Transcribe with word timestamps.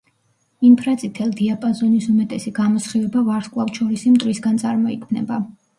ინფრაწითელ 0.69 1.29
დიაპაზონის 1.41 2.09
უმეტესი 2.15 2.55
გამოსხივება 2.61 3.25
ვარსკვლავთშორისი 3.31 4.17
მტვრისგან 4.19 4.63
წარმოიქმნება. 4.65 5.45